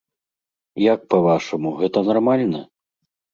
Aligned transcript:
Як 0.83 0.99
па-вашаму, 1.11 1.69
гэта 1.83 2.05
нармальна? 2.09 2.65